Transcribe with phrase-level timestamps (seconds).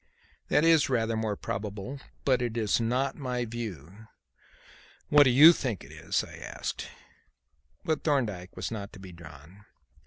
[0.47, 4.07] "That is rather more probable, but it is not my view."
[5.09, 6.87] "What do you think it is?" I asked.
[7.85, 9.63] But Thorndyke was not to be drawn.